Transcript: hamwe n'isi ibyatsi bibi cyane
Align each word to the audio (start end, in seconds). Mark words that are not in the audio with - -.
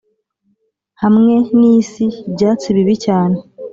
hamwe 1.01 1.35
n'isi 1.59 2.05
ibyatsi 2.27 2.67
bibi 2.75 2.95
cyane 3.05 3.37